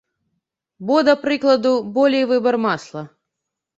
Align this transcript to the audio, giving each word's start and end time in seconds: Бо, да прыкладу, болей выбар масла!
Бо, 0.89 0.95
да 1.09 1.13
прыкладу, 1.27 1.73
болей 1.99 2.25
выбар 2.33 2.55
масла! 2.67 3.03